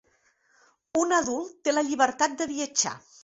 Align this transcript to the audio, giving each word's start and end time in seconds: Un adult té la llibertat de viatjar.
Un 1.01 1.13
adult 1.17 1.53
té 1.67 1.75
la 1.75 1.85
llibertat 1.91 2.35
de 2.41 2.49
viatjar. 2.55 2.95